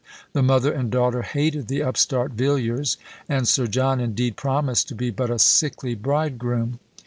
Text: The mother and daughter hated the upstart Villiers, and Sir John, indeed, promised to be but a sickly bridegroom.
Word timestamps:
The 0.33 0.41
mother 0.41 0.71
and 0.73 0.89
daughter 0.89 1.21
hated 1.21 1.67
the 1.67 1.83
upstart 1.83 2.31
Villiers, 2.31 2.97
and 3.29 3.47
Sir 3.47 3.67
John, 3.67 3.99
indeed, 3.99 4.35
promised 4.35 4.87
to 4.87 4.95
be 4.95 5.11
but 5.11 5.29
a 5.29 5.37
sickly 5.37 5.93
bridegroom. 5.93 6.79